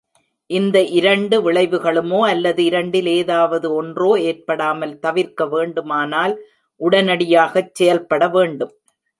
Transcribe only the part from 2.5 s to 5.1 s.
இரண்டில் ஏதாவது ஒன்றோ ஏற்படாமல்